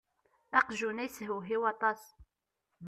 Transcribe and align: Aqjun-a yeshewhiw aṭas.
Aqjun-a 0.59 1.03
yeshewhiw 1.05 1.61
aṭas. 1.73 2.01